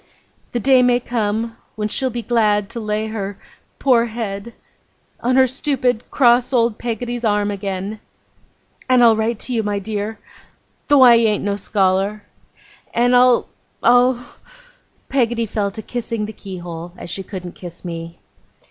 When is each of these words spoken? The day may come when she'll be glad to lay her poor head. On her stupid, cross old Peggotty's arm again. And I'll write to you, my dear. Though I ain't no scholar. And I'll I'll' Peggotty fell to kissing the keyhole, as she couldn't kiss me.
The 0.51 0.59
day 0.59 0.81
may 0.81 0.99
come 0.99 1.57
when 1.75 1.87
she'll 1.87 2.09
be 2.09 2.23
glad 2.23 2.71
to 2.71 2.79
lay 2.79 3.05
her 3.09 3.37
poor 3.77 4.05
head. 4.05 4.55
On 5.19 5.35
her 5.35 5.45
stupid, 5.45 6.09
cross 6.09 6.51
old 6.51 6.79
Peggotty's 6.79 7.23
arm 7.23 7.51
again. 7.51 7.99
And 8.89 9.03
I'll 9.03 9.15
write 9.15 9.37
to 9.41 9.53
you, 9.53 9.61
my 9.61 9.77
dear. 9.77 10.17
Though 10.87 11.03
I 11.03 11.17
ain't 11.17 11.43
no 11.43 11.55
scholar. 11.55 12.23
And 12.95 13.15
I'll 13.15 13.47
I'll' 13.83 14.25
Peggotty 15.09 15.45
fell 15.45 15.69
to 15.69 15.83
kissing 15.83 16.25
the 16.25 16.33
keyhole, 16.33 16.93
as 16.97 17.11
she 17.11 17.21
couldn't 17.21 17.51
kiss 17.53 17.85
me. 17.85 18.17